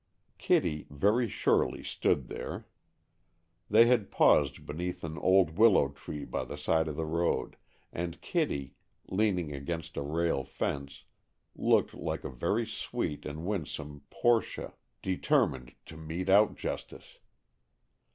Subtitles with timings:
[0.39, 2.65] Kitty very surely stood there.
[3.69, 7.55] They had paused beneath an old willow tree by the side of the road,
[7.93, 8.73] and Kitty,
[9.09, 11.03] leaning against a rail fence,
[11.55, 17.19] looked like a very sweet and winsome Portia, determined to mete out justice.